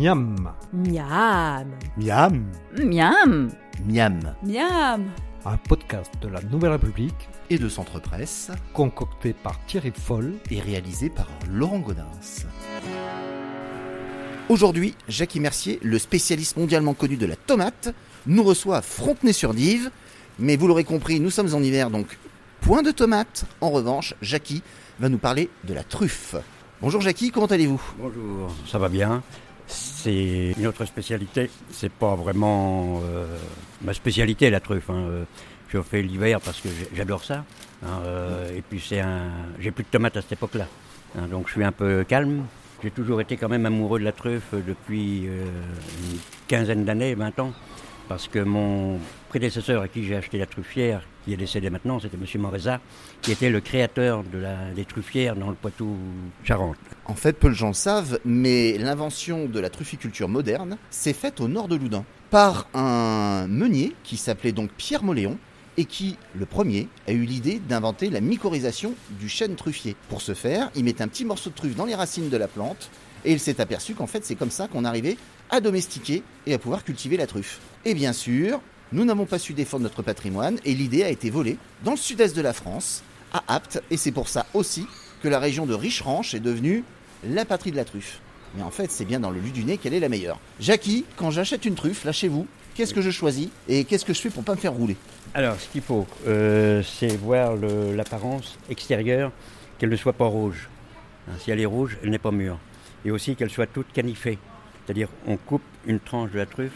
[0.00, 1.68] Miam, Miam.
[1.98, 2.46] Miam.
[2.74, 3.50] Miam
[3.84, 4.34] Miam.
[4.42, 5.10] Miam.
[5.44, 10.36] un podcast de la Nouvelle République Et de Centre Presse concocté par Thierry Foll.
[10.50, 12.06] et réalisé par Laurent Godin.
[14.48, 17.94] Aujourd'hui, Jackie Mercier, le spécialiste mondialement connu de la tomate,
[18.26, 19.90] nous reçoit à Frontenay-sur-Dive.
[20.38, 22.16] Mais vous l'aurez compris, nous sommes en hiver, donc
[22.62, 23.44] point de tomate.
[23.60, 24.62] En revanche, Jackie
[24.98, 26.36] va nous parler de la truffe.
[26.80, 27.82] Bonjour Jackie, comment allez-vous?
[27.98, 29.22] Bonjour, ça va bien?
[29.70, 31.48] C'est une autre spécialité.
[31.70, 33.26] C'est pas vraiment euh,
[33.82, 34.90] ma spécialité la truffe.
[34.90, 35.24] hein.
[35.68, 37.44] Je fais l'hiver parce que j'adore ça.
[37.84, 40.66] hein, euh, et puis c'est un, j'ai plus de tomates à cette époque-là.
[41.16, 42.44] hein, donc je suis un peu calme.
[42.82, 46.18] J'ai toujours été quand même amoureux de la truffe depuis euh, une
[46.48, 47.52] quinzaine d'années, 20 ans.
[48.10, 52.16] Parce que mon prédécesseur à qui j'ai acheté la truffière, qui est décédé maintenant, c'était
[52.16, 52.42] M.
[52.42, 52.80] Moreza,
[53.22, 56.76] qui était le créateur de la, des truffières dans le Poitou-Charentes.
[57.06, 61.40] En fait, peu de gens le savent, mais l'invention de la trufficulture moderne s'est faite
[61.40, 65.38] au nord de Loudun par un meunier qui s'appelait donc Pierre Moléon
[65.76, 69.94] et qui, le premier, a eu l'idée d'inventer la mycorhisation du chêne truffier.
[70.08, 72.48] Pour ce faire, il mettait un petit morceau de truffe dans les racines de la
[72.48, 72.90] plante
[73.24, 75.16] et il s'est aperçu qu'en fait c'est comme ça qu'on arrivait
[75.50, 77.60] à domestiquer et à pouvoir cultiver la truffe.
[77.84, 78.60] Et bien sûr,
[78.92, 82.36] nous n'avons pas su défendre notre patrimoine et l'idée a été volée dans le sud-est
[82.36, 84.86] de la France, à Apt, et c'est pour ça aussi
[85.22, 86.82] que la région de Richeranche est devenue
[87.24, 88.20] la patrie de la truffe.
[88.56, 90.40] Mais en fait, c'est bien dans le Ludunais qu'elle est la meilleure.
[90.58, 94.12] Jackie, quand j'achète une truffe, là chez vous, qu'est-ce que je choisis et qu'est-ce que
[94.12, 94.96] je fais pour pas me faire rouler?
[95.34, 99.30] Alors, ce qu'il faut, euh, c'est voir l'apparence extérieure,
[99.78, 100.68] qu'elle ne soit pas rouge.
[101.28, 102.58] Hein, si elle est rouge, elle n'est pas mûre.
[103.04, 104.38] Et aussi qu'elle soit toute canifée.
[104.84, 106.72] C'est-à-dire, on coupe une tranche de la truffe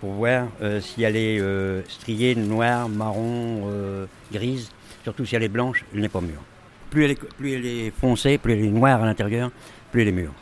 [0.00, 4.70] pour voir euh, si elle est euh, striée, noire, marron, euh, grise.
[5.02, 6.42] Surtout si elle est blanche, elle n'est pas mûre.
[6.90, 9.50] Plus elle est, plus elle est foncée, plus elle est noire à l'intérieur,
[9.92, 10.32] plus elle est mûre.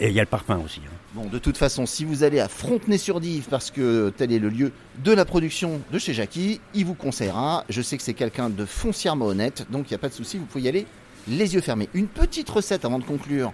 [0.00, 0.80] Et il y a le parfum aussi.
[0.86, 0.92] hein.
[1.14, 4.72] Bon, de toute façon, si vous allez à Frontenay-sur-Dive, parce que tel est le lieu
[5.02, 7.64] de la production de chez Jackie, il vous conseillera.
[7.68, 10.38] Je sais que c'est quelqu'un de foncièrement honnête, donc il n'y a pas de souci,
[10.38, 10.86] vous pouvez y aller
[11.26, 11.88] les yeux fermés.
[11.94, 13.52] Une petite recette avant de conclure,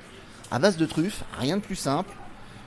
[0.50, 2.12] à base de truffes, rien de plus simple.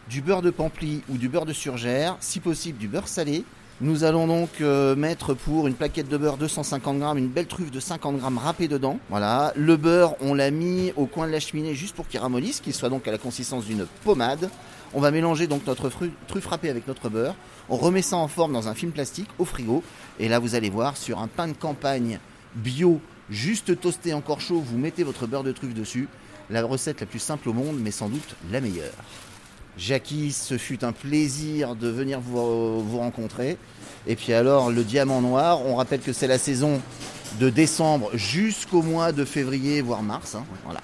[0.09, 3.43] Du beurre de pampli ou du beurre de surgère, si possible du beurre salé.
[3.79, 7.69] Nous allons donc euh, mettre pour une plaquette de beurre 250 grammes une belle truffe
[7.69, 8.99] de 50 grammes râpée dedans.
[9.09, 9.53] Voilà.
[9.55, 12.73] Le beurre, on l'a mis au coin de la cheminée juste pour qu'il ramollisse, qu'il
[12.73, 14.49] soit donc à la consistance d'une pommade.
[14.93, 15.91] On va mélanger donc notre
[16.27, 17.35] truffe râpée avec notre beurre.
[17.69, 19.83] On remet ça en forme dans un film plastique au frigo.
[20.19, 22.19] Et là, vous allez voir, sur un pain de campagne
[22.55, 22.99] bio,
[23.29, 26.07] juste toasté encore chaud, vous mettez votre beurre de truffe dessus.
[26.49, 28.93] La recette la plus simple au monde, mais sans doute la meilleure.
[29.77, 33.57] Jackie, ce fut un plaisir de venir vous, vous rencontrer.
[34.07, 36.81] Et puis alors, le diamant noir, on rappelle que c'est la saison
[37.39, 40.35] de décembre jusqu'au mois de février, voire mars.
[40.35, 40.45] hein.
[40.65, 40.81] Voilà.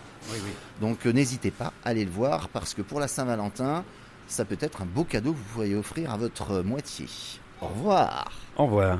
[0.81, 3.83] Donc euh, n'hésitez pas à aller le voir parce que pour la Saint-Valentin,
[4.27, 7.07] ça peut être un beau cadeau que vous pourriez offrir à votre euh, moitié.
[7.61, 8.31] Au revoir.
[8.57, 8.99] Au revoir.